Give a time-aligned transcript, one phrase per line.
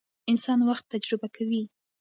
[0.31, 1.63] انسان وخت تجربه کوي.